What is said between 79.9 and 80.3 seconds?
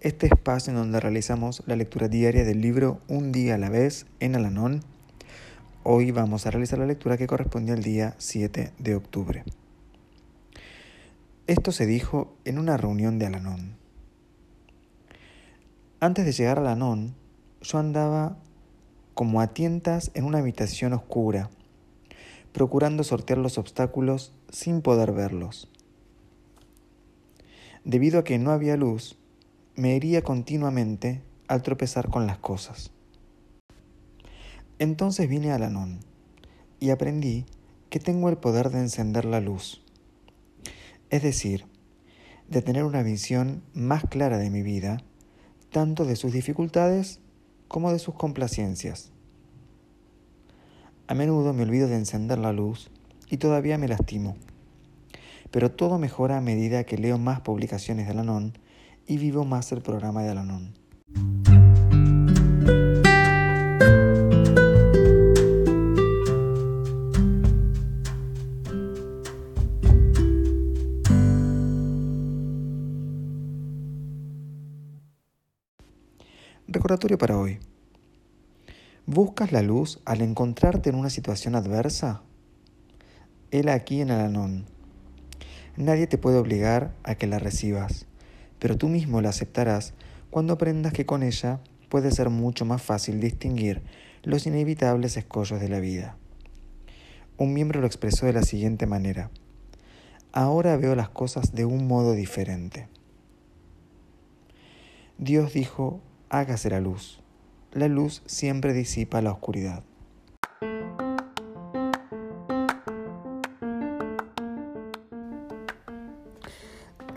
al